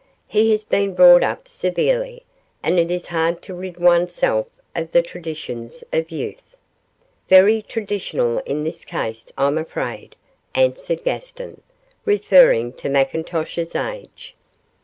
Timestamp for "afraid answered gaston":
9.59-11.61